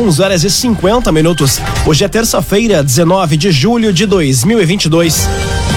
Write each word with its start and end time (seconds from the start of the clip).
11 0.00 0.22
horas 0.22 0.44
e 0.44 0.50
50 0.50 1.12
minutos. 1.12 1.60
Hoje 1.84 2.04
é 2.04 2.08
terça-feira, 2.08 2.82
19 2.82 3.36
de 3.36 3.52
julho 3.52 3.92
de 3.92 4.06
2022. 4.06 5.28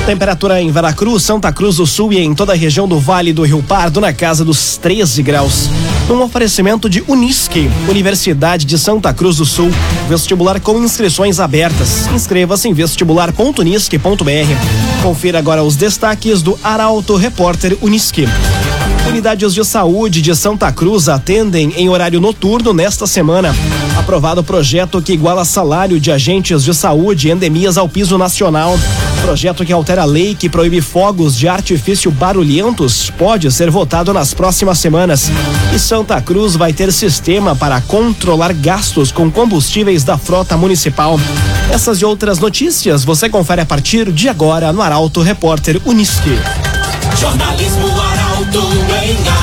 Temperatura 0.05 0.61
em 0.61 0.71
Veracruz, 0.71 1.23
Santa 1.23 1.51
Cruz 1.51 1.75
do 1.75 1.85
Sul 1.85 2.13
e 2.13 2.19
em 2.19 2.33
toda 2.33 2.53
a 2.53 2.55
região 2.55 2.87
do 2.87 3.01
Vale 3.01 3.33
do 3.33 3.43
Rio 3.43 3.61
Pardo 3.61 3.99
na 3.99 4.13
casa 4.13 4.45
dos 4.45 4.77
13 4.77 5.21
graus. 5.23 5.69
Um 6.09 6.21
oferecimento 6.21 6.89
de 6.89 7.03
Unisque, 7.05 7.69
Universidade 7.89 8.65
de 8.65 8.79
Santa 8.79 9.13
Cruz 9.13 9.37
do 9.37 9.45
Sul. 9.45 9.69
Vestibular 10.07 10.61
com 10.61 10.79
inscrições 10.79 11.41
abertas. 11.41 12.07
Inscreva-se 12.13 12.69
em 12.69 12.73
vestibular.unisque.br. 12.73 15.01
Confira 15.01 15.39
agora 15.39 15.63
os 15.63 15.75
destaques 15.75 16.41
do 16.41 16.57
Arauto 16.63 17.17
Repórter 17.17 17.77
Unisque. 17.81 18.25
Unidades 19.05 19.53
de 19.53 19.65
saúde 19.65 20.21
de 20.21 20.33
Santa 20.33 20.71
Cruz 20.71 21.09
atendem 21.09 21.73
em 21.75 21.89
horário 21.89 22.21
noturno 22.21 22.73
nesta 22.73 23.05
semana. 23.05 23.53
Aprovado 23.97 24.41
o 24.41 24.43
projeto 24.43 25.01
que 25.01 25.13
iguala 25.13 25.45
salário 25.45 25.99
de 25.99 26.11
agentes 26.11 26.63
de 26.63 26.73
saúde 26.73 27.27
e 27.27 27.31
endemias 27.31 27.77
ao 27.77 27.87
piso 27.87 28.17
nacional. 28.17 28.77
Projeto 29.21 29.63
que 29.63 29.71
altera 29.71 30.01
a 30.01 30.05
lei 30.05 30.35
que 30.35 30.49
proíbe 30.49 30.81
fogos 30.81 31.37
de 31.37 31.47
artifício 31.47 32.11
barulhentos 32.11 33.09
pode 33.11 33.49
ser 33.51 33.71
votado 33.71 34.13
nas 34.13 34.33
próximas 34.33 34.79
semanas. 34.79 35.31
E 35.73 35.79
Santa 35.79 36.19
Cruz 36.21 36.55
vai 36.55 36.73
ter 36.73 36.91
sistema 36.91 37.55
para 37.55 37.79
controlar 37.81 38.53
gastos 38.53 39.11
com 39.11 39.31
combustíveis 39.31 40.03
da 40.03 40.17
frota 40.17 40.57
municipal. 40.57 41.19
Essas 41.71 41.99
e 41.99 42.05
outras 42.05 42.39
notícias 42.39 43.05
você 43.05 43.29
confere 43.29 43.61
a 43.61 43.65
partir 43.65 44.11
de 44.11 44.27
agora 44.27 44.73
no 44.73 44.81
Arauto 44.81 45.21
Repórter 45.21 45.79
Unisque. 45.85 46.37
Jornalismo 47.17 47.87
Arauto 47.87 48.59
em. 49.05 49.42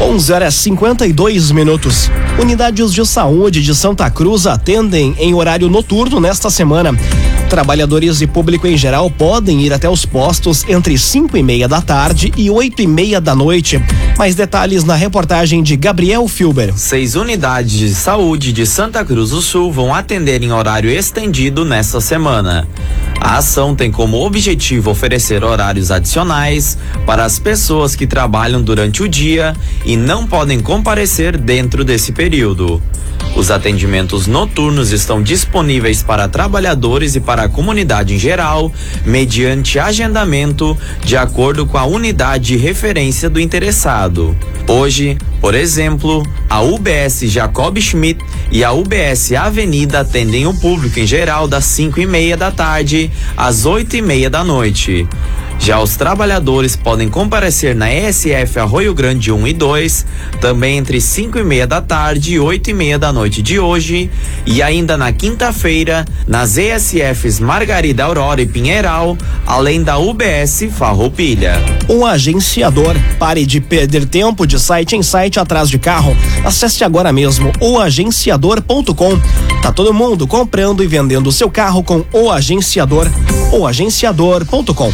11 0.00 0.32
horas 0.32 0.54
52 0.54 1.50
minutos. 1.52 2.10
Unidades 2.40 2.92
de 2.92 3.06
saúde 3.06 3.62
de 3.62 3.74
Santa 3.74 4.10
Cruz 4.10 4.46
atendem 4.46 5.14
em 5.18 5.34
horário 5.34 5.68
noturno 5.68 6.20
nesta 6.20 6.50
semana. 6.50 6.92
Trabalhadores 7.48 8.20
e 8.20 8.26
público 8.26 8.66
em 8.66 8.76
geral 8.76 9.10
podem 9.10 9.62
ir 9.62 9.72
até 9.72 9.88
os 9.88 10.04
postos 10.04 10.64
entre 10.68 10.98
5 10.98 11.36
e 11.36 11.42
meia 11.42 11.68
da 11.68 11.80
tarde 11.80 12.32
e 12.36 12.50
8 12.50 12.82
e 12.82 12.86
meia 12.86 13.20
da 13.20 13.34
noite. 13.34 13.80
Mais 14.18 14.34
detalhes 14.34 14.84
na 14.84 14.94
reportagem 14.94 15.62
de 15.62 15.76
Gabriel 15.76 16.26
Filber. 16.26 16.72
Seis 16.76 17.14
unidades 17.14 17.72
de 17.72 17.94
saúde 17.94 18.52
de 18.52 18.66
Santa 18.66 19.04
Cruz 19.04 19.30
do 19.30 19.40
Sul 19.40 19.72
vão 19.72 19.94
atender 19.94 20.42
em 20.42 20.52
horário 20.52 20.90
estendido 20.90 21.64
nesta 21.64 22.00
semana. 22.00 22.66
A 23.20 23.38
ação 23.38 23.74
tem 23.74 23.90
como 23.90 24.24
objetivo 24.24 24.90
oferecer 24.90 25.42
horários 25.44 25.90
adicionais 25.90 26.76
para 27.06 27.24
as 27.24 27.38
pessoas 27.38 27.96
que 27.96 28.06
trabalham 28.06 28.62
durante 28.62 29.02
o 29.02 29.08
dia 29.08 29.54
e 29.84 29.96
não 29.96 30.26
podem 30.26 30.60
comparecer 30.60 31.38
dentro 31.38 31.84
desse 31.84 32.12
período. 32.12 32.82
Os 33.36 33.50
atendimentos 33.50 34.28
noturnos 34.28 34.92
estão 34.92 35.20
disponíveis 35.20 36.02
para 36.02 36.28
trabalhadores 36.28 37.16
e 37.16 37.20
para 37.20 37.42
a 37.42 37.48
comunidade 37.48 38.14
em 38.14 38.18
geral, 38.18 38.72
mediante 39.04 39.78
agendamento 39.78 40.78
de 41.04 41.16
acordo 41.16 41.66
com 41.66 41.76
a 41.76 41.84
unidade 41.84 42.44
de 42.44 42.56
referência 42.56 43.28
do 43.28 43.40
interessado. 43.40 44.36
Hoje, 44.68 45.18
por 45.40 45.54
exemplo, 45.54 46.22
a 46.48 46.62
UBS 46.62 47.22
Jacob 47.24 47.76
Schmidt 47.80 48.24
e 48.50 48.62
a 48.62 48.72
UBS 48.72 49.32
Avenida 49.32 50.00
atendem 50.00 50.46
o 50.46 50.54
público 50.54 51.00
em 51.00 51.06
geral 51.06 51.48
das 51.48 51.64
5 51.64 52.00
e 52.00 52.06
meia 52.06 52.36
da 52.36 52.50
tarde 52.50 53.10
às 53.36 53.66
8 53.66 53.96
e 53.96 54.02
meia 54.02 54.30
da 54.30 54.44
noite. 54.44 55.06
Já 55.58 55.80
os 55.80 55.96
trabalhadores 55.96 56.76
podem 56.76 57.08
comparecer 57.08 57.74
na 57.74 57.92
ESF 57.92 58.58
Arroio 58.58 58.92
Grande 58.92 59.32
1 59.32 59.46
e 59.46 59.52
2, 59.54 60.06
também 60.40 60.76
entre 60.76 61.00
5 61.00 61.38
e 61.38 61.44
meia 61.44 61.66
da 61.66 61.80
tarde 61.80 62.34
e 62.34 62.38
8 62.38 62.70
e 62.70 62.74
meia 62.74 62.98
da 62.98 63.12
noite 63.12 63.40
de 63.40 63.58
hoje, 63.58 64.10
e 64.44 64.62
ainda 64.62 64.96
na 64.96 65.10
quinta-feira, 65.10 66.04
nas 66.26 66.58
ESFs 66.58 67.40
Margarida 67.40 68.04
Aurora 68.04 68.42
e 68.42 68.46
Pinheiral, 68.46 69.16
além 69.46 69.82
da 69.82 69.96
UBS 69.96 70.66
Farroupilha. 70.76 71.54
Um 71.88 72.04
agenciador. 72.04 72.94
Pare 73.18 73.46
de 73.46 73.60
perder 73.60 74.06
tempo 74.06 74.46
de 74.46 74.58
site 74.60 74.96
em 74.96 75.02
site 75.02 75.40
atrás 75.40 75.70
de 75.70 75.78
carro. 75.78 76.14
Acesse 76.44 76.84
agora 76.84 77.12
mesmo 77.12 77.50
oagenciador.com. 77.60 79.18
Tá 79.62 79.72
todo 79.72 79.94
mundo 79.94 80.26
comprando 80.26 80.84
e 80.84 80.86
vendendo 80.86 81.32
seu 81.32 81.50
carro 81.50 81.82
com 81.82 82.04
o 82.12 82.30
agenciador. 82.30 83.08
oagenciador.com. 83.50 84.92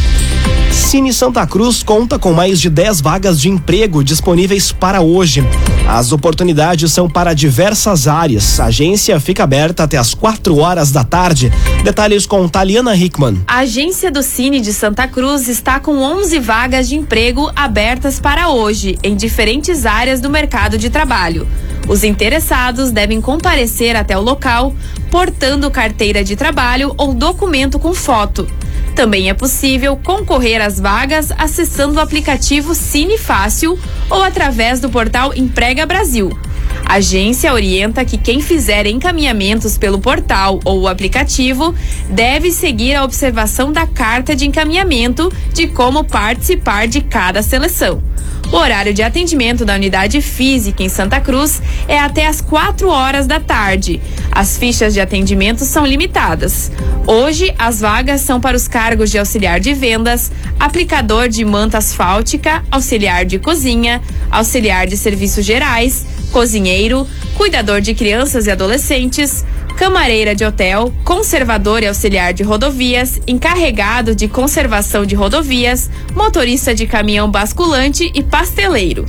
Cine 0.71 1.13
Santa 1.13 1.47
Cruz 1.47 1.83
conta 1.83 2.19
com 2.19 2.33
mais 2.33 2.59
de 2.59 2.69
10 2.69 2.99
vagas 3.01 3.39
de 3.39 3.47
emprego 3.47 4.03
disponíveis 4.03 4.71
para 4.71 5.01
hoje. 5.01 5.41
As 5.87 6.11
oportunidades 6.11 6.91
são 6.91 7.09
para 7.09 7.33
diversas 7.33 8.07
áreas. 8.07 8.59
A 8.59 8.65
agência 8.65 9.19
fica 9.19 9.43
aberta 9.43 9.83
até 9.83 9.97
as 9.97 10.13
4 10.13 10.57
horas 10.57 10.91
da 10.91 11.03
tarde. 11.03 11.51
Detalhes 11.83 12.25
com 12.25 12.47
Taliana 12.47 12.95
Hickman. 12.95 13.41
A 13.47 13.59
agência 13.59 14.11
do 14.11 14.21
Cine 14.21 14.59
de 14.59 14.73
Santa 14.73 15.07
Cruz 15.07 15.47
está 15.47 15.79
com 15.79 15.97
11 15.97 16.39
vagas 16.39 16.89
de 16.89 16.95
emprego 16.95 17.51
abertas 17.55 18.19
para 18.19 18.49
hoje, 18.49 18.97
em 19.01 19.15
diferentes 19.15 19.85
áreas 19.85 20.19
do 20.19 20.29
mercado 20.29 20.77
de 20.77 20.89
trabalho. 20.89 21.47
Os 21.87 22.03
interessados 22.03 22.91
devem 22.91 23.21
comparecer 23.21 23.95
até 23.95 24.17
o 24.17 24.21
local 24.21 24.75
portando 25.09 25.69
carteira 25.69 26.23
de 26.23 26.35
trabalho 26.35 26.93
ou 26.97 27.13
documento 27.13 27.77
com 27.77 27.93
foto. 27.93 28.47
Também 28.95 29.29
é 29.29 29.33
possível 29.33 29.97
concorrer 29.97 30.61
às 30.61 30.79
vagas 30.79 31.31
acessando 31.37 31.95
o 31.95 31.99
aplicativo 31.99 32.75
Cine 32.75 33.17
Fácil 33.17 33.79
ou 34.09 34.23
através 34.23 34.79
do 34.79 34.89
portal 34.89 35.33
Emprega 35.35 35.85
Brasil. 35.85 36.37
A 36.85 36.95
agência 36.95 37.53
orienta 37.53 38.03
que 38.03 38.17
quem 38.17 38.41
fizer 38.41 38.85
encaminhamentos 38.85 39.77
pelo 39.77 39.99
portal 39.99 40.59
ou 40.65 40.87
aplicativo 40.87 41.73
deve 42.09 42.51
seguir 42.51 42.95
a 42.95 43.03
observação 43.03 43.71
da 43.71 43.87
carta 43.87 44.35
de 44.35 44.45
encaminhamento 44.47 45.31
de 45.53 45.67
como 45.67 46.03
participar 46.03 46.87
de 46.87 47.01
cada 47.01 47.41
seleção. 47.41 48.03
O 48.51 48.57
horário 48.57 48.93
de 48.93 49.01
atendimento 49.01 49.63
da 49.63 49.75
unidade 49.75 50.21
física 50.21 50.83
em 50.83 50.89
Santa 50.89 51.21
Cruz 51.21 51.61
é 51.87 51.97
até 51.97 52.27
às 52.27 52.41
4 52.41 52.89
horas 52.89 53.25
da 53.25 53.39
tarde. 53.39 54.01
As 54.29 54.57
fichas 54.57 54.93
de 54.93 54.99
atendimento 54.99 55.63
são 55.63 55.85
limitadas. 55.85 56.69
Hoje, 57.07 57.53
as 57.57 57.79
vagas 57.79 58.19
são 58.19 58.41
para 58.41 58.57
os 58.57 58.67
cargos 58.67 59.09
de 59.09 59.17
auxiliar 59.17 59.61
de 59.61 59.73
vendas, 59.73 60.33
aplicador 60.59 61.29
de 61.29 61.45
manta 61.45 61.77
asfáltica, 61.77 62.61
auxiliar 62.69 63.23
de 63.23 63.39
cozinha, 63.39 64.01
auxiliar 64.29 64.85
de 64.85 64.97
serviços 64.97 65.45
gerais, 65.45 66.05
cozinheiro, 66.33 67.07
cuidador 67.35 67.79
de 67.79 67.93
crianças 67.93 68.47
e 68.47 68.51
adolescentes, 68.51 69.45
camareira 69.81 70.35
de 70.35 70.45
hotel, 70.45 70.93
conservador 71.03 71.81
e 71.81 71.87
auxiliar 71.87 72.35
de 72.35 72.43
rodovias, 72.43 73.19
encarregado 73.25 74.13
de 74.13 74.27
conservação 74.27 75.07
de 75.07 75.15
rodovias, 75.15 75.89
motorista 76.15 76.75
de 76.75 76.85
caminhão 76.85 77.31
basculante 77.31 78.11
e 78.13 78.21
pasteleiro. 78.21 79.07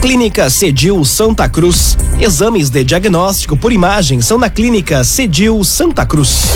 Clínica 0.00 0.48
Cedil 0.48 1.04
Santa 1.04 1.46
Cruz. 1.46 1.98
Exames 2.18 2.70
de 2.70 2.82
diagnóstico 2.84 3.54
por 3.54 3.70
imagem 3.70 4.22
são 4.22 4.38
na 4.38 4.48
Clínica 4.48 5.04
Cedil 5.04 5.62
Santa 5.62 6.06
Cruz. 6.06 6.52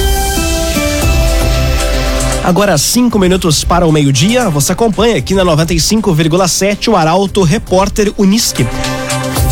Agora 2.43 2.79
cinco 2.79 3.19
minutos 3.19 3.65
para 3.65 3.87
o 3.87 3.93
meio-dia, 3.93 4.49
você 4.49 4.73
acompanha 4.73 5.17
aqui 5.17 5.35
na 5.35 5.45
95,7 5.45 6.89
o 6.89 6.97
Arauto 6.97 7.43
Repórter 7.43 8.15
Unisque. 8.17 8.67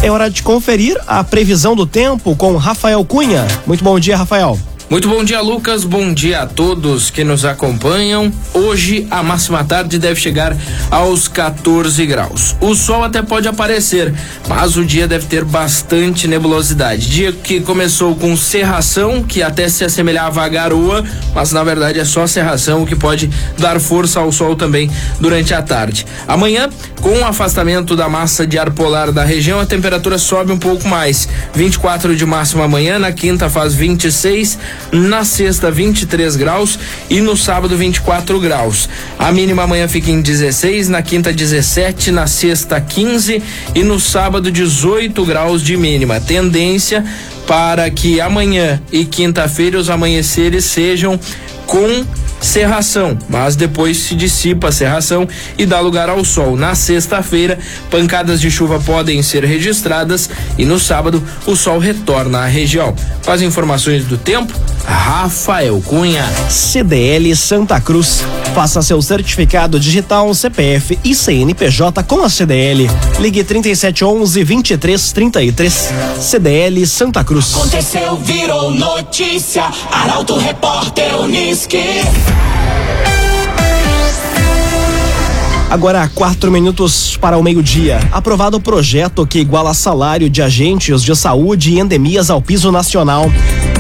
É 0.03 0.11
hora 0.11 0.31
de 0.31 0.43
conferir 0.43 1.01
a 1.07 1.25
previsão 1.25 1.75
do 1.75 1.87
tempo 1.87 2.37
com 2.37 2.57
Rafael 2.57 3.05
Cunha. 3.05 3.47
Muito 3.67 3.83
bom 3.83 3.99
dia, 3.99 4.17
Rafael. 4.17 4.59
Muito 4.89 5.09
bom 5.09 5.25
dia, 5.25 5.41
Lucas. 5.41 5.83
Bom 5.83 6.15
dia 6.15 6.43
a 6.43 6.47
todos 6.47 7.11
que 7.11 7.25
nos 7.25 7.45
acompanham. 7.45 8.33
Hoje 8.55 9.05
a 9.11 9.21
máxima 9.21 9.65
tarde 9.65 9.99
deve 9.99 10.21
chegar 10.21 10.57
aos 10.93 11.27
14 11.27 12.07
graus. 12.07 12.55
O 12.61 12.73
sol 12.73 13.03
até 13.03 13.21
pode 13.21 13.49
aparecer, 13.49 14.15
mas 14.49 14.77
o 14.77 14.85
dia 14.85 15.09
deve 15.09 15.27
ter 15.27 15.45
bastante 15.45 16.29
nebulosidade. 16.29 17.11
Dia 17.11 17.33
que 17.33 17.61
começou 17.61 18.15
com 18.15 18.37
cerração, 18.37 19.25
que 19.25 19.43
até 19.43 19.69
se 19.69 19.85
assemelhava 19.85 20.45
a 20.45 20.49
garoa, 20.49 21.05
mas 21.35 21.51
na 21.51 21.65
verdade 21.65 21.99
é 21.99 22.05
só 22.05 22.25
cerração 22.25 22.87
que 22.87 22.95
pode 22.95 23.29
dar 23.59 23.81
força 23.81 24.21
ao 24.21 24.31
sol 24.31 24.55
também 24.55 24.89
durante 25.19 25.53
a 25.53 25.63
tarde. 25.63 26.07
Amanhã, 26.29 26.71
com 27.01 27.11
o 27.11 27.25
afastamento 27.25 27.97
da 27.97 28.09
massa 28.09 28.47
de 28.47 28.57
ar 28.57 28.71
polar 28.71 29.11
da 29.11 29.25
região, 29.25 29.59
a 29.59 29.67
temperatura 29.67 30.17
sobe 30.17 30.53
um 30.53 30.59
pouco 30.59 30.87
mais. 30.87 31.29
24 31.53 32.15
de 32.15 32.25
máxima 32.25 32.65
amanhã, 32.65 33.01
na 33.01 33.11
quinta 33.11 33.51
faz 33.51 33.75
26 33.75 34.76
na 34.93 35.25
sexta 35.25 35.71
23 35.71 36.37
graus 36.37 36.79
e 37.11 37.21
no 37.21 37.37
sábado 37.37 37.77
24 37.77 38.39
graus. 38.41 38.89
A 39.19 39.33
mínima 39.33 39.65
amanhã 39.65 39.89
fica 39.89 40.11
em 40.11 40.21
16, 40.21 40.89
na 40.89 41.03
quinta 41.03 41.33
17, 41.33 42.11
na 42.11 42.27
sexta 42.27 42.81
15 42.81 43.43
e 43.75 43.83
no 43.83 43.99
sábado 44.01 44.51
18 44.51 45.25
graus 45.25 45.63
de 45.63 45.77
mínima. 45.77 46.21
Tendência 46.21 47.05
para 47.47 47.89
que 47.91 48.21
amanhã 48.21 48.83
e 48.91 49.05
quinta-feira 49.05 49.79
os 49.79 49.89
amanheceres 49.89 50.65
sejam 50.65 51.19
com 51.67 52.05
cerração, 52.41 53.19
mas 53.29 53.57
depois 53.57 53.97
se 53.97 54.15
dissipa 54.15 54.69
a 54.69 54.73
cerração 54.73 55.29
e 55.59 55.67
dá 55.67 55.81
lugar 55.81 56.09
ao 56.09 56.25
sol. 56.25 56.57
Na 56.57 56.75
sexta-feira, 56.75 57.59
pancadas 57.91 58.41
de 58.41 58.51
chuva 58.51 58.81
podem 58.81 59.23
ser 59.23 59.45
registradas 59.45 60.29
e 60.59 60.65
no 60.65 60.79
sábado 60.79 61.23
o 61.47 61.57
sol 61.57 61.79
retorna 61.79 62.41
à 62.41 62.47
região. 62.47 62.95
Com 63.25 63.31
as 63.31 63.43
informações 63.43 64.05
do 64.05 64.17
tempo, 64.17 64.53
Rafael 64.87 65.83
Cunha. 65.85 66.25
CDL 66.49 67.35
Santa 67.35 67.81
Cruz. 67.81 68.25
Faça 68.55 68.81
seu 68.81 69.03
certificado 69.03 69.79
digital 69.79 70.33
CPF 70.33 70.99
e 71.05 71.15
CNPJ 71.15 72.03
com 72.05 72.23
a 72.23 72.31
CDL. 72.31 72.89
Ligue 73.19 73.45
3711 73.45 74.45
2333. 74.45 75.91
CDL 76.21 76.87
Santa 76.87 77.25
Cruz. 77.25 77.55
Aconteceu, 77.55 78.17
virou 78.17 78.71
notícia. 78.71 79.65
Arauto 79.91 80.39
Repórter 80.39 81.21
Uniski. 81.21 81.83
Agora, 85.69 86.09
quatro 86.15 86.51
minutos 86.51 87.17
para 87.17 87.37
o 87.37 87.43
meio-dia. 87.43 87.99
Aprovado 88.13 88.57
o 88.57 88.61
projeto 88.61 89.27
que 89.27 89.41
iguala 89.41 89.75
salário 89.75 90.31
de 90.31 90.41
agentes 90.41 91.03
de 91.03 91.15
saúde 91.17 91.73
e 91.73 91.81
endemias 91.81 92.31
ao 92.31 92.41
piso 92.41 92.71
nacional. 92.71 93.31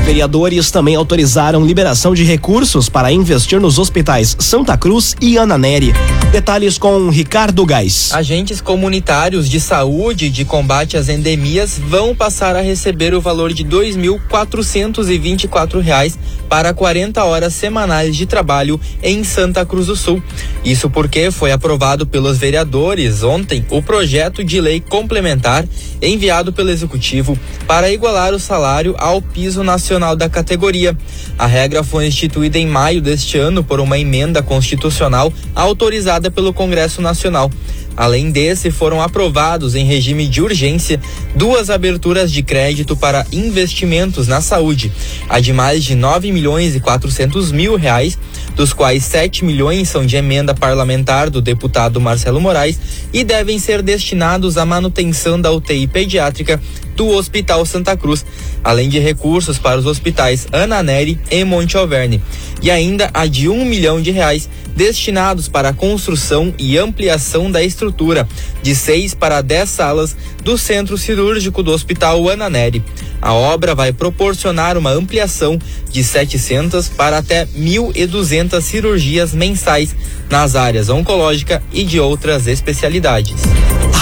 Vereadores 0.04 0.70
também 0.70 0.94
autorizaram 0.94 1.66
liberação 1.66 2.14
de 2.14 2.22
recursos 2.22 2.88
para 2.88 3.10
investir 3.10 3.60
nos 3.60 3.76
hospitais 3.78 4.36
Santa 4.38 4.76
Cruz 4.76 5.16
e 5.20 5.36
Ana 5.36 5.58
Neri. 5.58 5.92
Detalhes 6.30 6.78
com 6.78 7.08
Ricardo 7.08 7.64
Gás. 7.64 8.10
Agentes 8.12 8.60
comunitários 8.60 9.48
de 9.48 9.58
saúde 9.58 10.30
de 10.30 10.44
combate 10.44 10.96
às 10.96 11.08
endemias 11.08 11.76
vão 11.78 12.14
passar 12.14 12.54
a 12.54 12.60
receber 12.60 13.14
o 13.14 13.20
valor 13.20 13.52
de 13.52 13.64
2.424 13.64 15.80
reais 15.80 16.16
para 16.48 16.72
40 16.74 17.24
horas 17.24 17.52
semanais 17.54 18.16
de 18.16 18.26
trabalho 18.26 18.80
em 19.02 19.24
Santa 19.24 19.66
Cruz 19.66 19.86
do 19.86 19.96
Sul. 19.96 20.22
Isso 20.64 20.88
porque 20.88 21.32
foi 21.32 21.50
aprovado 21.50 22.06
pelos 22.06 22.38
vereadores 22.38 23.22
ontem 23.22 23.64
o 23.70 23.82
projeto 23.82 24.44
de 24.44 24.60
lei 24.60 24.80
complementar 24.80 25.64
enviado 26.00 26.52
pelo 26.52 26.70
executivo 26.70 27.36
para 27.66 27.90
igualar 27.90 28.32
o 28.34 28.38
salário 28.38 28.94
ao 28.98 29.20
piso 29.20 29.64
nacional 29.64 29.85
da 30.16 30.28
categoria. 30.28 30.96
A 31.38 31.46
regra 31.46 31.84
foi 31.84 32.06
instituída 32.06 32.58
em 32.58 32.66
maio 32.66 33.00
deste 33.00 33.38
ano 33.38 33.62
por 33.62 33.78
uma 33.78 33.96
emenda 33.96 34.42
constitucional 34.42 35.32
autorizada 35.54 36.30
pelo 36.30 36.52
Congresso 36.52 37.00
Nacional. 37.00 37.50
Além 37.96 38.30
desse, 38.30 38.70
foram 38.70 39.00
aprovados 39.00 39.74
em 39.74 39.86
regime 39.86 40.28
de 40.28 40.42
urgência 40.42 41.00
duas 41.34 41.70
aberturas 41.70 42.30
de 42.30 42.42
crédito 42.42 42.94
para 42.94 43.24
investimentos 43.32 44.28
na 44.28 44.42
saúde, 44.42 44.92
a 45.28 45.40
de 45.40 45.52
mais 45.52 45.82
de 45.82 45.94
9 45.94 46.30
milhões 46.30 46.76
e 46.76 46.80
400 46.80 47.52
mil 47.52 47.76
reais, 47.76 48.18
dos 48.54 48.74
quais 48.74 49.02
7 49.04 49.44
milhões 49.44 49.88
são 49.88 50.04
de 50.04 50.16
emenda 50.16 50.54
parlamentar 50.54 51.30
do 51.30 51.40
deputado 51.40 51.98
Marcelo 51.98 52.40
Moraes 52.40 52.78
e 53.14 53.24
devem 53.24 53.58
ser 53.58 53.80
destinados 53.80 54.58
à 54.58 54.66
manutenção 54.66 55.40
da 55.40 55.50
UTI 55.50 55.86
pediátrica 55.86 56.60
do 56.96 57.08
Hospital 57.08 57.64
Santa 57.66 57.96
Cruz, 57.96 58.24
além 58.64 58.88
de 58.88 58.98
recursos 58.98 59.58
para 59.58 59.78
os 59.78 59.86
hospitais 59.86 60.46
Ana 60.50 60.82
Neri 60.82 61.20
e 61.30 61.44
Monte 61.44 61.76
Alverne, 61.76 62.20
e 62.62 62.70
ainda 62.70 63.10
a 63.12 63.26
de 63.26 63.48
um 63.48 63.64
milhão 63.64 64.00
de 64.00 64.10
reais 64.10 64.48
destinados 64.74 65.48
para 65.48 65.70
a 65.70 65.72
construção 65.72 66.52
e 66.58 66.76
ampliação 66.76 67.50
da 67.50 67.62
estrutura 67.62 68.28
de 68.62 68.74
seis 68.74 69.14
para 69.14 69.40
dez 69.40 69.70
salas 69.70 70.16
do 70.42 70.58
Centro 70.58 70.98
Cirúrgico 70.98 71.62
do 71.62 71.72
Hospital 71.72 72.28
Ana 72.28 72.50
Neri. 72.50 72.82
A 73.20 73.32
obra 73.32 73.74
vai 73.74 73.92
proporcionar 73.92 74.76
uma 74.76 74.90
ampliação 74.90 75.58
de 75.90 76.04
700 76.04 76.88
para 76.90 77.18
até 77.18 77.46
1.200 77.46 78.60
cirurgias 78.60 79.32
mensais 79.32 79.94
nas 80.30 80.54
áreas 80.54 80.88
oncológica 80.88 81.62
e 81.72 81.82
de 81.84 81.98
outras 81.98 82.46
especialidades. 82.46 83.34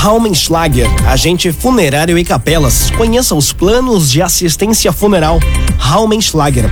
Raumenschlager, 0.05 0.87
agente 1.09 1.51
funerário 1.51 2.19
e 2.19 2.25
capelas. 2.27 2.91
Conheça 2.91 3.35
os 3.35 3.55
planos 3.55 4.11
de 4.11 4.21
assistência 4.21 4.93
funeral. 4.93 5.41
Raumenschlager. 5.79 6.69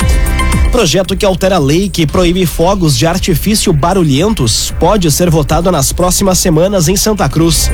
Projeto 0.70 1.16
que 1.16 1.24
altera 1.24 1.56
a 1.56 1.58
lei 1.58 1.88
que 1.88 2.06
proíbe 2.06 2.44
fogos 2.44 2.94
de 2.94 3.06
artifício 3.06 3.72
barulhentos 3.72 4.74
pode 4.78 5.10
ser 5.10 5.30
votado 5.30 5.72
nas 5.72 5.94
próximas 5.94 6.38
semanas 6.40 6.88
em 6.88 6.96
Santa 6.96 7.26
Cruz. 7.26 7.70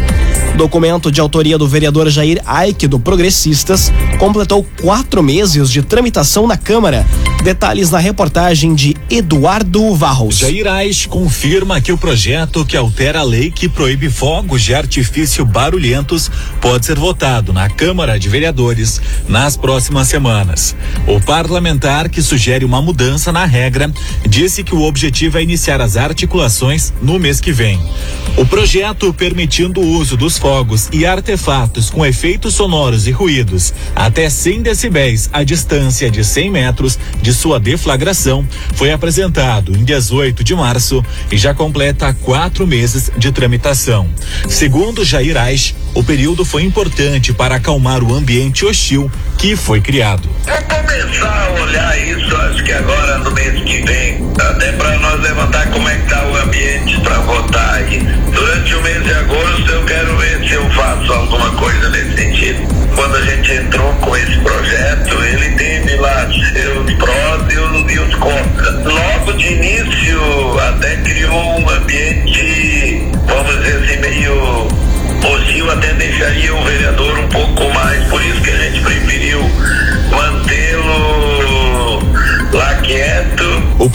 Documento 0.56 1.10
de 1.10 1.20
autoria 1.20 1.58
do 1.58 1.66
vereador 1.66 2.08
Jair 2.08 2.40
Aike, 2.46 2.86
do 2.86 3.00
Progressistas, 3.00 3.92
completou 4.16 4.64
quatro 4.80 5.24
meses 5.24 5.72
de 5.72 5.82
tramitação 5.82 6.46
na 6.46 6.56
Câmara. 6.56 7.04
Detalhes 7.42 7.90
na 7.90 7.98
reportagem 7.98 8.74
de 8.74 8.96
Eduardo 9.08 9.94
Varros. 9.94 10.38
Jair 10.38 10.66
Aike 10.66 11.08
confirma 11.08 11.80
que 11.80 11.92
o 11.92 11.96
projeto 11.96 12.64
que 12.64 12.76
altera 12.76 13.20
a 13.20 13.22
lei 13.22 13.50
que 13.50 13.68
proíbe 13.68 14.10
fogos 14.10 14.60
de 14.62 14.74
artifício 14.74 15.46
barulhentos 15.46 16.30
pode 16.60 16.84
ser 16.84 16.98
votado 16.98 17.52
na 17.52 17.70
Câmara 17.70 18.18
de 18.18 18.28
Vereadores 18.28 19.00
nas 19.28 19.56
próximas 19.56 20.08
semanas. 20.08 20.76
O 21.06 21.20
parlamentar 21.20 22.08
que 22.08 22.20
sugere 22.20 22.64
uma 22.64 22.82
mudança 22.82 23.32
na 23.32 23.46
regra 23.46 23.90
disse 24.28 24.64
que 24.64 24.74
o 24.74 24.82
objetivo 24.82 25.38
é 25.38 25.42
iniciar 25.42 25.80
as 25.80 25.96
articulações 25.96 26.92
no 27.00 27.18
mês 27.18 27.40
que 27.40 27.52
vem. 27.52 27.80
O 28.36 28.44
projeto 28.44 29.14
permitindo 29.14 29.80
o 29.80 29.96
uso 29.96 30.16
dos 30.16 30.36
fogos 30.36 30.88
e 30.92 31.06
artefatos 31.06 31.88
com 31.88 32.04
efeitos 32.04 32.54
sonoros 32.54 33.06
e 33.06 33.10
ruídos 33.10 33.72
até 33.94 34.28
100 34.28 34.62
decibéis 34.62 35.30
à 35.32 35.44
distância 35.44 36.10
de 36.10 36.24
100 36.24 36.50
metros 36.50 36.98
de 37.22 37.27
sua 37.32 37.58
deflagração 37.60 38.46
foi 38.74 38.92
apresentado 38.92 39.76
em 39.76 39.84
18 39.84 40.42
de 40.44 40.54
março 40.54 41.04
e 41.30 41.36
já 41.36 41.54
completa 41.54 42.14
quatro 42.22 42.66
meses 42.66 43.10
de 43.16 43.32
tramitação. 43.32 44.08
Segundo 44.48 45.04
Jair 45.04 45.38
o 45.94 46.02
período 46.02 46.44
foi 46.44 46.64
importante 46.64 47.32
para 47.32 47.56
acalmar 47.56 48.02
o 48.02 48.14
ambiente 48.14 48.64
hostil 48.64 49.10
que 49.36 49.56
foi 49.56 49.80
criado. 49.80 50.28
É 50.46 50.60
começar 50.62 51.48
a 51.48 51.62
olhar 51.62 51.97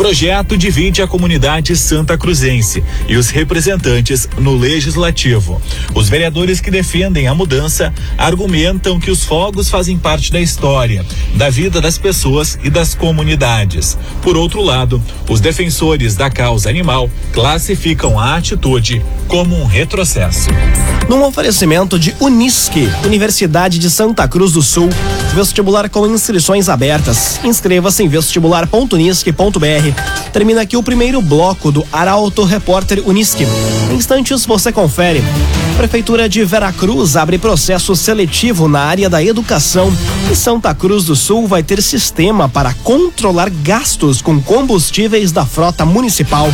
projeto 0.03 0.57
divide 0.57 1.01
a 1.01 1.07
comunidade 1.07 1.77
santa 1.77 2.17
cruzense 2.17 2.83
e 3.07 3.15
os 3.15 3.29
representantes 3.29 4.27
no 4.38 4.53
legislativo. 4.53 5.62
Os 5.95 6.10
vereadores 6.10 6.60
que 6.60 6.69
defendem 6.69 7.29
a 7.29 7.33
mudança 7.33 7.93
argumentam 8.17 9.00
que 9.00 9.10
os 9.10 9.24
fogos 9.24 9.69
fazem 9.69 9.98
parte 9.98 10.29
da 10.29 10.41
história, 10.41 11.05
da 11.36 11.50
vida 11.50 11.79
das 11.79 11.98
pessoas 11.98 12.60
e 12.65 12.69
das 12.69 12.93
comunidades. 12.93 13.98
Por 14.22 14.36
outro 14.36 14.62
lado, 14.62 15.01
os 15.29 15.39
defensores 15.39 16.17
da 16.17 16.29
causa 16.29 16.69
animal 16.69 17.10
classificam 17.31 18.19
a 18.19 18.36
atitude 18.36 19.01
como 19.29 19.55
um 19.55 19.65
retrocesso. 19.65 20.50
Num 21.07 21.24
oferecimento 21.24 21.98
de 21.98 22.13
Unisque, 22.19 22.89
Universidade 23.05 23.79
de 23.79 23.89
Santa 23.89 24.27
Cruz 24.27 24.51
do 24.51 24.62
Sul, 24.62 24.89
vestibular 25.33 25.89
com 25.89 26.05
inscrições 26.07 26.67
abertas. 26.67 27.39
Inscreva-se 27.43 28.03
em 28.03 28.10
vestibular.unisque.br. 28.10 29.92
Termina 30.31 30.62
aqui 30.62 30.75
o 30.75 30.83
primeiro 30.83 31.21
bloco 31.21 31.71
do 31.71 31.85
Arauto 31.91 32.43
Repórter 32.43 33.01
Unisque. 33.05 33.45
Em 33.91 33.95
instantes 33.95 34.45
você 34.45 34.71
confere. 34.71 35.23
Prefeitura 35.77 36.29
de 36.29 36.43
Veracruz 36.45 37.15
abre 37.15 37.38
processo 37.38 37.95
seletivo 37.95 38.67
na 38.67 38.81
área 38.81 39.09
da 39.09 39.23
educação. 39.23 39.91
E 40.31 40.35
Santa 40.35 40.73
Cruz 40.73 41.05
do 41.05 41.15
Sul 41.15 41.47
vai 41.47 41.63
ter 41.63 41.81
sistema 41.81 42.47
para 42.47 42.73
controlar 42.83 43.50
gastos 43.50 44.21
com 44.21 44.41
combustíveis 44.41 45.31
da 45.31 45.45
frota 45.45 45.85
municipal. 45.85 46.50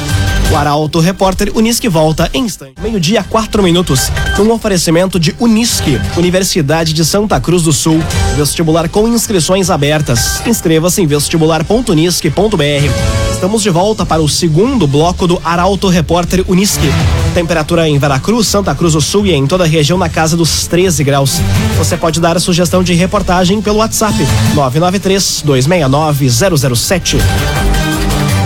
O 0.51 0.55
Arauto 0.55 0.99
Repórter 0.99 1.51
Unisque 1.53 1.87
volta 1.87 2.29
em 2.33 2.45
instante. 2.45 2.73
Meio-dia, 2.81 3.23
quatro 3.23 3.61
minutos. 3.61 4.09
Um 4.39 4.51
oferecimento 4.51 5.19
de 5.19 5.35
Unisque, 5.39 5.99
Universidade 6.17 6.93
de 6.93 7.05
Santa 7.05 7.39
Cruz 7.39 7.63
do 7.63 7.73
Sul. 7.73 8.01
Vestibular 8.35 8.89
com 8.89 9.07
inscrições 9.07 9.69
abertas. 9.69 10.41
Inscreva-se 10.47 11.01
em 11.01 11.07
vestibular.unisque.br. 11.07 13.28
Estamos 13.39 13.63
de 13.63 13.69
volta 13.69 14.05
para 14.05 14.21
o 14.21 14.27
segundo 14.27 14.85
bloco 14.85 15.25
do 15.25 15.39
Arauto 15.45 15.87
Repórter 15.87 16.43
Unisque. 16.45 16.91
Temperatura 17.33 17.87
em 17.87 17.97
Veracruz, 17.97 18.45
Santa 18.47 18.75
Cruz 18.75 18.91
do 18.91 18.99
Sul 18.99 19.27
e 19.27 19.31
em 19.31 19.47
toda 19.47 19.63
a 19.63 19.67
região 19.67 19.97
na 19.97 20.09
casa 20.09 20.35
dos 20.35 20.67
13 20.67 21.05
graus. 21.05 21.39
Você 21.77 21.95
pode 21.95 22.19
dar 22.19 22.35
a 22.35 22.39
sugestão 22.41 22.83
de 22.83 22.93
reportagem 22.93 23.61
pelo 23.61 23.77
WhatsApp 23.77 24.13
993 24.55 25.43
269 25.45 26.29
007. 26.29 27.17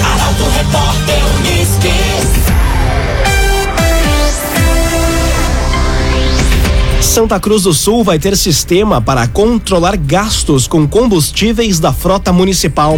Arauto 0.06 0.44
Repórter 0.56 1.03
Santa 7.14 7.40
Cruz 7.40 7.62
do 7.62 7.76
Sul 7.76 8.04
vai 8.04 8.18
ter 8.18 8.36
sistema 8.36 9.00
para 9.00 9.28
controlar 9.28 9.96
gastos 9.96 10.66
com 10.66 10.88
combustíveis 10.88 11.80
da 11.80 11.94
frota 11.94 12.34
municipal. 12.34 12.98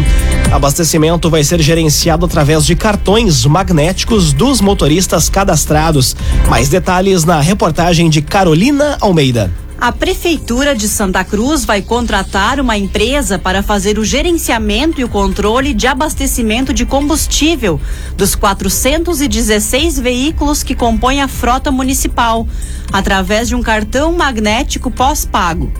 Abastecimento 0.53 1.29
vai 1.29 1.43
ser 1.43 1.61
gerenciado 1.61 2.25
através 2.25 2.65
de 2.65 2.77
cartões 2.77 3.45
magnéticos 3.45 4.31
dos 4.31 4.61
motoristas 4.61 5.27
cadastrados. 5.27 6.15
Mais 6.47 6.69
detalhes 6.69 7.25
na 7.25 7.41
reportagem 7.41 8.09
de 8.09 8.21
Carolina 8.21 8.97
Almeida. 9.01 9.51
A 9.77 9.91
Prefeitura 9.91 10.73
de 10.73 10.87
Santa 10.87 11.23
Cruz 11.23 11.65
vai 11.65 11.81
contratar 11.81 12.59
uma 12.61 12.77
empresa 12.77 13.37
para 13.37 13.61
fazer 13.61 13.99
o 13.99 14.05
gerenciamento 14.05 15.01
e 15.01 15.03
o 15.03 15.09
controle 15.09 15.73
de 15.73 15.85
abastecimento 15.85 16.73
de 16.73 16.85
combustível 16.85 17.79
dos 18.15 18.35
416 18.35 19.99
veículos 19.99 20.63
que 20.63 20.73
compõem 20.73 21.21
a 21.21 21.27
frota 21.27 21.71
municipal, 21.71 22.47
através 22.91 23.49
de 23.49 23.55
um 23.55 23.61
cartão 23.61 24.13
magnético 24.13 24.89
pós-pago. 24.89 25.71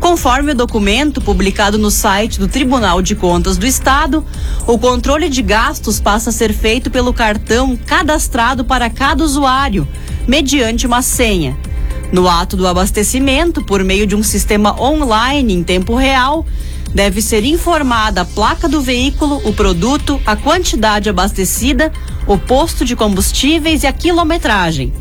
Conforme 0.00 0.52
o 0.52 0.56
documento 0.56 1.20
publicado 1.20 1.78
no 1.78 1.90
site 1.90 2.40
do 2.40 2.48
Tribunal 2.48 3.00
de 3.00 3.14
Contas 3.14 3.56
do 3.56 3.66
Estado, 3.66 4.24
o 4.66 4.78
controle 4.78 5.28
de 5.28 5.42
gastos 5.42 6.00
passa 6.00 6.30
a 6.30 6.32
ser 6.32 6.52
feito 6.52 6.90
pelo 6.90 7.14
cartão 7.14 7.76
cadastrado 7.76 8.64
para 8.64 8.90
cada 8.90 9.24
usuário, 9.24 9.88
mediante 10.26 10.86
uma 10.86 11.02
senha. 11.02 11.56
No 12.10 12.28
ato 12.28 12.56
do 12.56 12.66
abastecimento, 12.66 13.62
por 13.62 13.84
meio 13.84 14.06
de 14.06 14.16
um 14.16 14.22
sistema 14.22 14.80
online 14.80 15.52
em 15.52 15.62
tempo 15.62 15.94
real, 15.94 16.46
deve 16.94 17.20
ser 17.20 17.44
informada 17.44 18.22
a 18.22 18.24
placa 18.24 18.66
do 18.66 18.80
veículo, 18.80 19.40
o 19.44 19.52
produto, 19.52 20.20
a 20.24 20.34
quantidade 20.34 21.10
abastecida, 21.10 21.92
o 22.26 22.38
posto 22.38 22.84
de 22.84 22.96
combustíveis 22.96 23.82
e 23.82 23.86
a 23.86 23.92
quilometragem. 23.92 24.92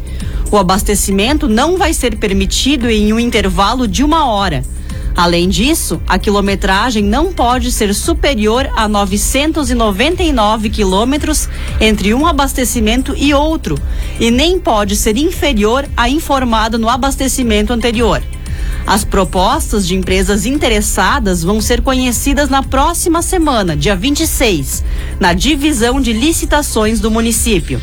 O 0.52 0.58
abastecimento 0.58 1.48
não 1.48 1.78
vai 1.78 1.94
ser 1.94 2.18
permitido 2.18 2.90
em 2.90 3.14
um 3.14 3.20
intervalo 3.20 3.88
de 3.88 4.04
uma 4.04 4.26
hora. 4.26 4.64
Além 5.18 5.50
disso, 5.50 6.00
a 6.08 6.20
quilometragem 6.20 7.04
não 7.04 7.34
pode 7.34 7.72
ser 7.72 7.92
superior 7.96 8.70
a 8.76 8.88
999 8.88 10.70
quilômetros 10.70 11.50
entre 11.82 12.14
um 12.14 12.28
abastecimento 12.28 13.16
e 13.18 13.34
outro, 13.34 13.76
e 14.20 14.30
nem 14.30 14.60
pode 14.60 14.96
ser 14.96 15.18
inferior 15.18 15.90
à 15.98 16.08
informada 16.08 16.78
no 16.78 16.88
abastecimento 16.88 17.74
anterior. 17.74 18.22
As 18.88 19.04
propostas 19.04 19.86
de 19.86 19.96
empresas 19.96 20.46
interessadas 20.46 21.44
vão 21.44 21.60
ser 21.60 21.82
conhecidas 21.82 22.50
na 22.50 22.64
próxima 22.64 23.22
semana, 23.22 23.76
dia 23.76 23.98
26, 23.98 24.82
na 25.20 25.34
divisão 25.34 26.00
de 26.00 26.14
licitações 26.14 27.02
do 27.02 27.12
município. 27.12 27.82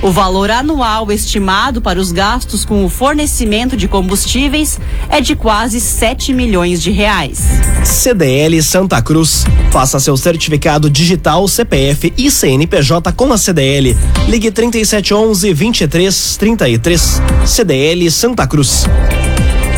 O 0.00 0.10
valor 0.10 0.50
anual 0.50 1.12
estimado 1.12 1.82
para 1.82 2.00
os 2.00 2.10
gastos 2.10 2.64
com 2.64 2.86
o 2.86 2.88
fornecimento 2.88 3.76
de 3.76 3.86
combustíveis 3.86 4.80
é 5.10 5.20
de 5.20 5.36
quase 5.36 5.78
7 5.78 6.32
milhões 6.32 6.82
de 6.82 6.90
reais. 6.90 7.42
CDL 7.84 8.62
Santa 8.62 9.02
Cruz. 9.02 9.44
Faça 9.70 10.00
seu 10.00 10.16
certificado 10.16 10.88
digital 10.88 11.46
CPF 11.46 12.14
e 12.16 12.30
CNPJ 12.30 13.12
com 13.12 13.30
a 13.30 13.36
CDL. 13.36 13.94
Ligue 14.26 14.50
3711 14.50 15.52
2333. 15.52 17.22
CDL 17.44 18.10
Santa 18.10 18.46
Cruz. 18.46 18.86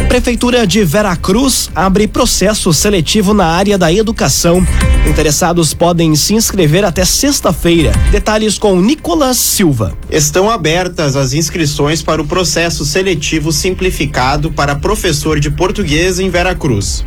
Prefeitura 0.08 0.66
de 0.66 0.82
Veracruz 0.84 1.68
abre 1.74 2.08
processo 2.08 2.72
seletivo 2.72 3.34
na 3.34 3.44
área 3.44 3.76
da 3.76 3.92
educação. 3.92 4.66
Interessados 5.06 5.74
podem 5.74 6.16
se 6.16 6.32
inscrever 6.32 6.82
até 6.82 7.04
sexta-feira. 7.04 7.92
Detalhes 8.10 8.56
com 8.56 8.80
Nicolas 8.80 9.36
Silva. 9.36 9.92
Estão 10.10 10.50
abertas 10.50 11.14
as 11.14 11.34
inscrições 11.34 12.02
para 12.02 12.22
o 12.22 12.26
processo 12.26 12.86
seletivo 12.86 13.52
simplificado 13.52 14.50
para 14.50 14.74
professor 14.74 15.38
de 15.38 15.50
português 15.50 16.18
em 16.18 16.30
Veracruz. 16.30 17.04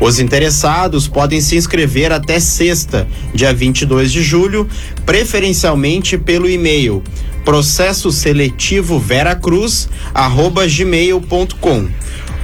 Os 0.00 0.18
interessados 0.18 1.06
podem 1.06 1.40
se 1.40 1.56
inscrever 1.56 2.10
até 2.10 2.40
sexta, 2.40 3.06
dia 3.32 3.54
22 3.54 4.10
de 4.10 4.24
julho, 4.24 4.68
preferencialmente 5.06 6.18
pelo 6.18 6.50
e-mail 6.50 7.00
processo 7.44 8.12
seletivo 8.12 8.98
veracruz 8.98 9.88
arroba 10.14 10.66
gmail.com 10.66 11.88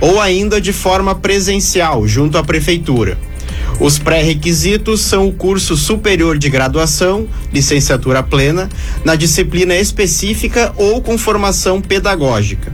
ou 0.01 0.21
ainda 0.21 0.61
de 0.61 0.73
forma 0.73 1.15
presencial 1.15 2.07
junto 2.07 2.39
à 2.39 2.45
prefeitura. 2.45 3.19
Os 3.79 3.99
pré-requisitos 3.99 5.03
são 5.03 5.29
o 5.29 5.33
curso 5.33 5.77
superior 5.77 6.39
de 6.39 6.49
graduação, 6.49 7.29
licenciatura 7.53 8.23
plena, 8.23 8.71
na 9.05 9.15
disciplina 9.15 9.75
específica 9.75 10.73
ou 10.77 11.03
com 11.03 11.19
formação 11.19 11.81
pedagógica. 11.81 12.73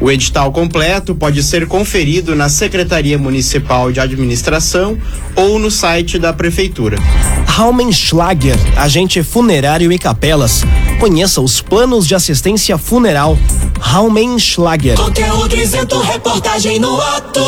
O 0.00 0.10
edital 0.10 0.52
completo 0.52 1.14
pode 1.14 1.42
ser 1.42 1.66
conferido 1.66 2.34
na 2.36 2.48
Secretaria 2.48 3.18
Municipal 3.18 3.90
de 3.90 4.00
Administração 4.00 4.96
ou 5.34 5.58
no 5.58 5.70
site 5.70 6.18
da 6.18 6.32
Prefeitura. 6.32 6.98
Raumenschlager, 7.46 8.56
agente 8.76 9.22
funerário 9.22 9.92
e 9.92 9.98
capelas. 9.98 10.64
Conheça 10.98 11.40
os 11.40 11.60
planos 11.60 12.06
de 12.06 12.14
assistência 12.14 12.78
funeral. 12.78 13.38
Raumenschlager. 13.80 14.96
Conteúdo 14.96 15.56
isento, 15.56 15.98
reportagem 16.00 16.78
no 16.78 17.00
ato. 17.00 17.40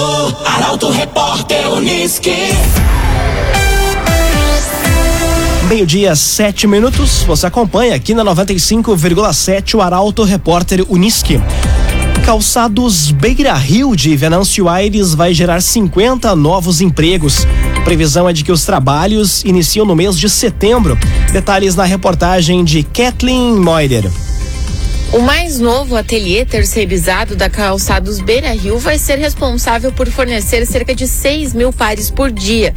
Arauto 0.45 0.91
Repórter 0.91 1.73
Unisque. 1.73 2.33
Meio-dia, 5.69 6.15
sete 6.15 6.67
minutos. 6.67 7.25
Você 7.25 7.47
acompanha 7.47 7.95
aqui 7.95 8.15
na 8.15 8.25
95,7 8.25 9.75
o 9.75 9.83
Arauto 9.83 10.23
Repórter 10.23 10.85
Unisque. 10.89 11.41
Calçados 12.27 13.13
Beira 13.13 13.55
Rio 13.55 13.95
de 13.95 14.17
Venâncio 14.17 14.69
Aires 14.69 15.15
vai 15.15 15.33
gerar 15.33 15.63
50 15.63 16.35
novos 16.35 16.81
empregos. 16.81 17.47
A 17.77 17.83
previsão 17.83 18.29
é 18.29 18.33
de 18.33 18.43
que 18.43 18.51
os 18.51 18.65
trabalhos 18.65 19.45
iniciam 19.45 19.87
no 19.87 19.95
mês 19.95 20.19
de 20.19 20.29
setembro. 20.29 20.99
Detalhes 21.31 21.77
na 21.77 21.85
reportagem 21.85 22.65
de 22.65 22.83
Kathleen 22.83 23.55
Moider. 23.55 24.11
O 25.13 25.21
mais 25.21 25.61
novo 25.61 25.95
ateliê 25.95 26.45
terceirizado 26.45 27.37
da 27.37 27.49
Calçados 27.49 28.21
Beira 28.21 28.51
Rio 28.51 28.77
vai 28.81 28.99
ser 28.99 29.21
responsável 29.21 29.93
por 29.93 30.11
fornecer 30.11 30.67
cerca 30.67 30.97
de 30.97 31.07
6 31.07 31.55
mil 31.55 31.73
pares 31.73 32.11
por 32.11 32.33
dia. 32.33 32.75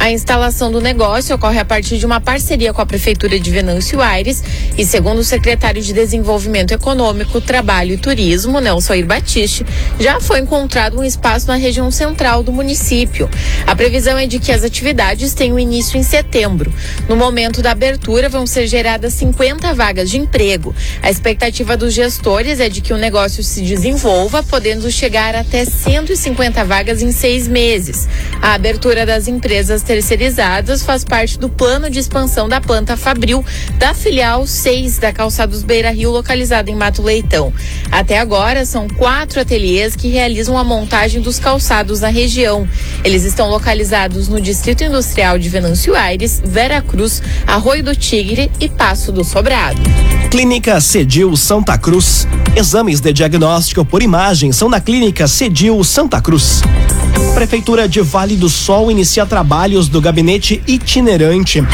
A 0.00 0.10
instalação 0.10 0.72
do 0.72 0.80
negócio 0.80 1.36
ocorre 1.36 1.58
a 1.58 1.64
partir 1.64 1.98
de 1.98 2.06
uma 2.06 2.22
parceria 2.22 2.72
com 2.72 2.80
a 2.80 2.86
Prefeitura 2.86 3.38
de 3.38 3.50
Venâncio 3.50 4.00
Aires 4.00 4.42
e, 4.78 4.82
segundo 4.82 5.18
o 5.18 5.24
secretário 5.24 5.82
de 5.82 5.92
Desenvolvimento 5.92 6.72
Econômico, 6.72 7.38
Trabalho 7.38 7.92
e 7.92 7.98
Turismo, 7.98 8.60
Nelson 8.60 8.94
Ir 8.94 9.04
Batiste, 9.04 9.66
já 10.00 10.18
foi 10.18 10.40
encontrado 10.40 10.98
um 10.98 11.04
espaço 11.04 11.48
na 11.48 11.56
região 11.56 11.90
central 11.90 12.42
do 12.42 12.50
município. 12.50 13.28
A 13.66 13.76
previsão 13.76 14.16
é 14.16 14.26
de 14.26 14.38
que 14.38 14.50
as 14.50 14.64
atividades 14.64 15.34
tenham 15.34 15.58
início 15.58 15.98
em 15.98 16.02
setembro. 16.02 16.72
No 17.06 17.14
momento 17.14 17.60
da 17.60 17.72
abertura, 17.72 18.30
vão 18.30 18.46
ser 18.46 18.66
geradas 18.66 19.12
50 19.12 19.74
vagas 19.74 20.08
de 20.08 20.16
emprego. 20.16 20.74
A 21.02 21.10
expectativa 21.10 21.76
dos 21.76 21.92
gestores 21.92 22.58
é 22.58 22.70
de 22.70 22.80
que 22.80 22.94
o 22.94 22.98
negócio 22.98 23.44
se 23.44 23.60
desenvolva, 23.60 24.42
podendo 24.42 24.90
chegar 24.90 25.34
até 25.34 25.66
150 25.66 26.64
vagas 26.64 27.02
em 27.02 27.12
seis 27.12 27.46
meses. 27.46 28.08
A 28.40 28.54
abertura 28.54 29.04
das 29.04 29.28
empresas 29.28 29.89
terceirizadas 29.90 30.84
faz 30.84 31.02
parte 31.02 31.36
do 31.36 31.48
plano 31.48 31.90
de 31.90 31.98
expansão 31.98 32.48
da 32.48 32.60
planta 32.60 32.96
Fabril, 32.96 33.44
da 33.76 33.92
filial 33.92 34.46
6 34.46 34.98
da 34.98 35.12
Calçados 35.12 35.64
Beira 35.64 35.90
Rio, 35.90 36.12
localizada 36.12 36.70
em 36.70 36.76
Mato 36.76 37.02
Leitão. 37.02 37.52
Até 37.90 38.20
agora, 38.20 38.64
são 38.64 38.86
quatro 38.86 39.40
ateliês 39.40 39.96
que 39.96 40.06
realizam 40.06 40.56
a 40.56 40.62
montagem 40.62 41.20
dos 41.20 41.40
calçados 41.40 41.98
na 41.98 42.08
região. 42.08 42.68
Eles 43.02 43.24
estão 43.24 43.50
localizados 43.50 44.28
no 44.28 44.40
Distrito 44.40 44.84
Industrial 44.84 45.36
de 45.36 45.48
Venâncio 45.48 45.96
Aires, 45.96 46.40
Vera 46.44 46.80
Cruz, 46.80 47.20
Arroio 47.44 47.82
do 47.82 47.96
Tigre 47.96 48.48
e 48.60 48.68
Passo 48.68 49.10
do 49.10 49.24
Sobrado. 49.24 49.82
Clínica 50.30 50.80
Cedil 50.80 51.36
Santa 51.36 51.76
Cruz. 51.76 52.28
Exames 52.54 53.00
de 53.00 53.12
diagnóstico 53.12 53.84
por 53.84 54.00
imagem 54.00 54.52
são 54.52 54.68
na 54.68 54.80
Clínica 54.80 55.26
Cedil 55.26 55.82
Santa 55.82 56.22
Cruz. 56.22 56.62
Prefeitura 57.34 57.88
de 57.88 58.00
Vale 58.00 58.36
do 58.36 58.48
Sol 58.48 58.92
inicia 58.92 59.26
trabalhos 59.26 59.88
do 59.88 60.00
gabinete 60.00 60.62
itinerante. 60.68 61.64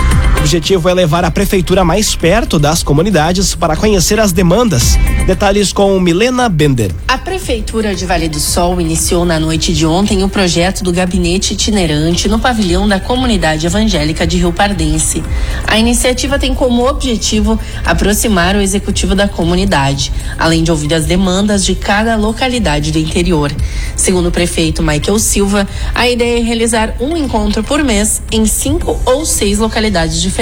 O 0.46 0.48
objetivo 0.48 0.88
é 0.88 0.94
levar 0.94 1.24
a 1.24 1.30
prefeitura 1.32 1.84
mais 1.84 2.14
perto 2.14 2.56
das 2.56 2.80
comunidades 2.80 3.56
para 3.56 3.74
conhecer 3.74 4.20
as 4.20 4.30
demandas. 4.30 4.96
Detalhes 5.26 5.72
com 5.72 5.98
Milena 5.98 6.48
Bender. 6.48 6.92
A 7.08 7.18
Prefeitura 7.18 7.96
de 7.96 8.06
Vale 8.06 8.28
do 8.28 8.38
Sol 8.38 8.80
iniciou 8.80 9.24
na 9.24 9.40
noite 9.40 9.74
de 9.74 9.84
ontem 9.84 10.22
o 10.22 10.28
projeto 10.28 10.84
do 10.84 10.92
gabinete 10.92 11.54
itinerante 11.54 12.28
no 12.28 12.38
pavilhão 12.38 12.86
da 12.86 13.00
comunidade 13.00 13.66
evangélica 13.66 14.24
de 14.24 14.36
Rio 14.36 14.52
Pardense. 14.52 15.20
A 15.66 15.80
iniciativa 15.80 16.38
tem 16.38 16.54
como 16.54 16.88
objetivo 16.88 17.58
aproximar 17.84 18.54
o 18.54 18.60
executivo 18.60 19.16
da 19.16 19.26
comunidade, 19.26 20.12
além 20.38 20.62
de 20.62 20.70
ouvir 20.70 20.94
as 20.94 21.06
demandas 21.06 21.64
de 21.64 21.74
cada 21.74 22.14
localidade 22.14 22.92
do 22.92 23.00
interior. 23.00 23.52
Segundo 23.96 24.28
o 24.28 24.30
prefeito 24.30 24.80
Michael 24.80 25.18
Silva, 25.18 25.66
a 25.92 26.08
ideia 26.08 26.38
é 26.38 26.42
realizar 26.42 26.94
um 27.00 27.16
encontro 27.16 27.64
por 27.64 27.82
mês 27.82 28.22
em 28.30 28.46
cinco 28.46 28.96
ou 29.04 29.26
seis 29.26 29.58
localidades 29.58 30.22
diferentes. 30.22 30.35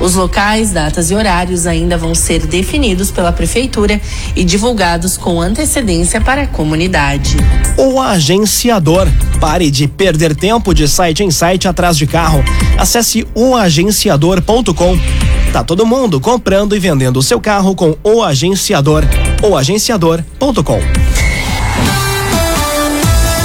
Os 0.00 0.14
locais, 0.14 0.70
datas 0.70 1.10
e 1.10 1.14
horários 1.14 1.66
ainda 1.66 1.96
vão 1.98 2.14
ser 2.14 2.46
definidos 2.46 3.10
pela 3.10 3.32
prefeitura 3.32 4.00
e 4.36 4.44
divulgados 4.44 5.16
com 5.16 5.40
antecedência 5.40 6.20
para 6.20 6.42
a 6.42 6.46
comunidade. 6.46 7.36
O 7.76 8.00
agenciador. 8.00 9.08
Pare 9.40 9.70
de 9.70 9.88
perder 9.88 10.36
tempo 10.36 10.72
de 10.72 10.86
site 10.86 11.24
em 11.24 11.30
site 11.30 11.66
atrás 11.66 11.96
de 11.96 12.06
carro. 12.06 12.44
Acesse 12.78 13.26
oagenciador.com. 13.34 14.98
Tá 15.52 15.62
todo 15.62 15.84
mundo 15.84 16.20
comprando 16.20 16.74
e 16.74 16.78
vendendo 16.78 17.18
o 17.18 17.22
seu 17.22 17.40
carro 17.40 17.74
com 17.74 17.96
o 18.02 18.22
agenciador. 18.22 19.04
oagenciador.com. 19.42 20.80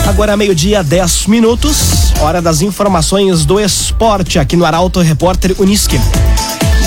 Agora 0.08 0.38
meio-dia, 0.38 0.84
10 0.84 1.28
minutos. 1.28 2.07
Hora 2.20 2.42
das 2.42 2.62
informações 2.62 3.46
do 3.46 3.60
esporte 3.60 4.40
aqui 4.40 4.56
no 4.56 4.66
Arauto 4.66 5.00
Repórter 5.00 5.56
Unisque. 5.60 6.00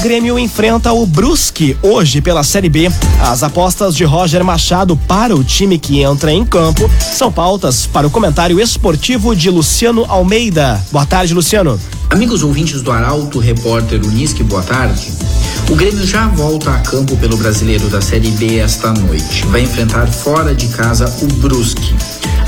Grêmio 0.02 0.36
enfrenta 0.38 0.92
o 0.92 1.06
Brusque 1.06 1.76
hoje 1.82 2.20
pela 2.20 2.42
Série 2.42 2.68
B. 2.68 2.90
As 3.20 3.44
apostas 3.44 3.94
de 3.94 4.02
Roger 4.02 4.44
Machado 4.44 4.96
para 4.96 5.36
o 5.36 5.44
time 5.44 5.78
que 5.78 6.02
entra 6.02 6.32
em 6.32 6.44
campo 6.44 6.90
são 7.14 7.30
pautas 7.30 7.86
para 7.86 8.06
o 8.06 8.10
comentário 8.10 8.60
esportivo 8.60 9.36
de 9.36 9.50
Luciano 9.50 10.04
Almeida. 10.08 10.82
Boa 10.90 11.06
tarde, 11.06 11.32
Luciano. 11.32 11.78
Amigos 12.10 12.42
ouvintes 12.42 12.82
do 12.82 12.90
Arauto 12.90 13.38
Repórter 13.38 14.04
Unisque, 14.04 14.42
boa 14.42 14.62
tarde. 14.62 15.12
O 15.70 15.76
Grêmio 15.76 16.04
já 16.04 16.26
volta 16.26 16.70
a 16.72 16.78
campo 16.80 17.16
pelo 17.18 17.36
Brasileiro 17.36 17.88
da 17.88 18.00
Série 18.00 18.32
B 18.32 18.58
esta 18.58 18.92
noite. 18.92 19.46
Vai 19.46 19.60
enfrentar 19.60 20.08
fora 20.08 20.52
de 20.52 20.66
casa 20.68 21.04
o 21.22 21.26
Brusque. 21.34 21.94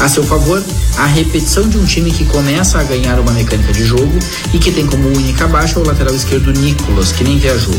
A 0.02 0.08
seu 0.08 0.24
favor, 0.24 0.60
a 0.96 1.06
repetição 1.06 1.68
de 1.68 1.78
um 1.78 1.84
time 1.84 2.10
que 2.10 2.24
começa 2.24 2.76
a 2.76 2.82
ganhar 2.82 3.20
uma 3.20 3.30
mecânica 3.30 3.72
de 3.72 3.84
jogo 3.84 4.18
e 4.52 4.58
que 4.58 4.72
tem 4.72 4.84
como 4.84 5.06
única 5.06 5.46
baixa 5.46 5.78
o 5.78 5.86
lateral 5.86 6.12
esquerdo 6.12 6.52
Nicolas, 6.58 7.12
que 7.12 7.22
nem 7.22 7.38
viajou. 7.38 7.72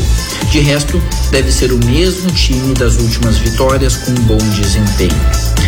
De 0.50 0.58
resto, 0.60 1.02
deve 1.30 1.52
ser 1.52 1.70
o 1.70 1.84
mesmo 1.84 2.30
time 2.30 2.72
das 2.72 2.96
últimas 2.96 3.36
vitórias 3.36 3.96
com 3.98 4.14
bom 4.22 4.38
desempenho. 4.38 5.20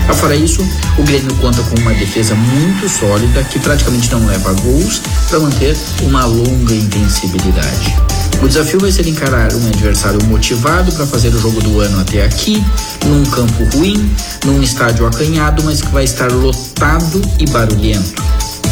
Afora 0.09 0.35
isso, 0.35 0.67
o 0.97 1.03
Grêmio 1.03 1.35
conta 1.43 1.63
com 1.63 1.79
uma 1.79 1.93
defesa 1.93 2.35
muito 2.35 2.89
sólida 2.89 3.45
que 3.45 3.59
praticamente 3.59 4.11
não 4.11 4.25
leva 4.25 4.55
gols 4.55 5.03
para 5.29 5.39
manter 5.39 5.77
uma 6.01 6.25
longa 6.25 6.75
invencibilidade. 6.75 8.16
O 8.43 8.49
desafio 8.49 8.79
vai 8.79 8.93
ser 8.93 9.07
encarar 9.07 9.53
um 9.55 9.67
adversário 9.67 10.23
motivado 10.27 10.93
para 10.93 11.07
fazer 11.07 11.29
o 11.29 11.39
jogo 11.39 11.61
do 11.63 11.81
ano 11.81 12.01
até 12.01 12.25
aqui, 12.25 12.65
num 13.05 13.25
campo 13.25 13.65
ruim, 13.77 14.11
num 14.45 14.63
estádio 14.63 15.07
acanhado, 15.07 15.63
mas 15.65 15.81
que 15.81 15.89
vai 15.89 16.05
estar 16.05 16.31
lotado 16.31 17.21
e 17.39 17.47
barulhento. 17.51 18.23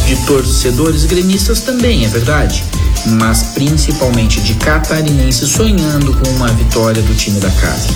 De 0.06 0.16
torcedores 0.26 1.04
gremistas 1.04 1.60
também, 1.60 2.04
é 2.04 2.08
verdade, 2.08 2.62
mas 3.06 3.42
principalmente 3.54 4.40
de 4.42 4.54
catarinenses 4.54 5.48
sonhando 5.48 6.14
com 6.14 6.30
uma 6.30 6.48
vitória 6.48 7.02
do 7.02 7.14
time 7.14 7.40
da 7.40 7.50
casa. 7.50 7.88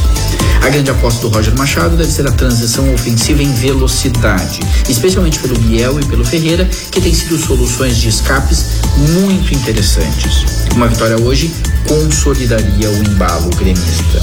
A 0.63 0.71
grande 0.71 0.91
aposta 0.91 1.23
do 1.23 1.29
Roger 1.29 1.57
Machado 1.57 1.97
deve 1.97 2.11
ser 2.11 2.27
a 2.27 2.33
transição 2.33 2.93
ofensiva 2.93 3.43
em 3.43 3.53
velocidade, 3.55 4.61
especialmente 4.89 5.39
pelo 5.39 5.59
Biel 5.59 5.99
e 5.99 6.05
pelo 6.05 6.25
Ferreira, 6.25 6.69
que 6.91 7.01
têm 7.01 7.15
sido 7.15 7.39
soluções 7.39 7.97
de 7.97 8.09
escapes 8.09 8.67
muito 8.97 9.55
interessantes. 9.55 10.45
Uma 10.75 10.89
vitória 10.89 11.19
hoje 11.21 11.53
consolidaria 11.87 12.91
o 12.91 12.97
embalo 13.09 13.49
gremista. 13.57 14.21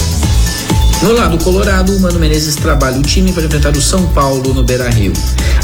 No 1.02 1.14
lado 1.14 1.38
colorado, 1.44 1.96
o 1.96 2.00
Mano 2.00 2.20
Menezes 2.20 2.56
trabalha 2.56 2.98
o 2.98 3.02
time 3.02 3.32
para 3.32 3.44
enfrentar 3.44 3.76
o 3.76 3.82
São 3.82 4.08
Paulo 4.08 4.54
no 4.54 4.64
Beira-Rio. 4.64 5.14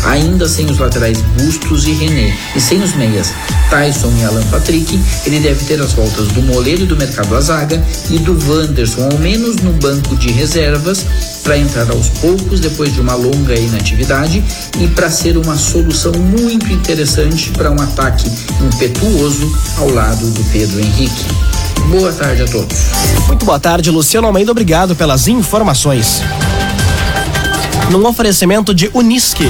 Ainda 0.05 0.47
sem 0.47 0.65
os 0.65 0.79
laterais 0.79 1.21
Bustos 1.37 1.85
e 1.87 1.91
René 1.91 2.35
e 2.55 2.61
sem 2.61 2.81
os 2.81 2.93
meias 2.93 3.31
Tyson 3.69 4.11
e 4.19 4.23
Alan 4.25 4.43
Patrick, 4.51 4.99
ele 5.25 5.39
deve 5.39 5.63
ter 5.65 5.81
as 5.81 5.93
voltas 5.93 6.27
do 6.29 6.41
Moleiro 6.41 6.83
e 6.83 6.85
do 6.85 6.97
Mercado 6.97 7.35
Azaga 7.35 7.81
e 8.09 8.19
do 8.19 8.37
Wanderson, 8.49 9.09
ao 9.09 9.17
menos 9.19 9.57
no 9.57 9.71
banco 9.73 10.15
de 10.17 10.31
reservas, 10.31 11.05
para 11.43 11.57
entrar 11.57 11.89
aos 11.89 12.09
poucos 12.09 12.59
depois 12.59 12.93
de 12.93 12.99
uma 12.99 13.15
longa 13.15 13.55
inatividade 13.55 14.43
e 14.79 14.87
para 14.87 15.09
ser 15.09 15.37
uma 15.37 15.55
solução 15.55 16.11
muito 16.11 16.71
interessante 16.71 17.49
para 17.51 17.71
um 17.71 17.81
ataque 17.81 18.29
impetuoso 18.61 19.49
ao 19.77 19.89
lado 19.89 20.29
do 20.31 20.43
Pedro 20.51 20.79
Henrique. 20.79 21.25
Boa 21.89 22.11
tarde 22.11 22.41
a 22.43 22.45
todos. 22.45 22.77
Muito 23.27 23.45
boa 23.45 23.59
tarde, 23.59 23.89
Luciano 23.89 24.27
Almeida. 24.27 24.51
Obrigado 24.51 24.95
pelas 24.95 25.27
informações. 25.27 26.21
Num 27.89 28.05
oferecimento 28.05 28.73
de 28.73 28.89
Unisque, 28.93 29.49